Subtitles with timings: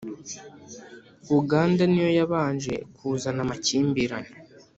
[1.39, 4.31] Uganda niyo yabanje kuzana amakimbirane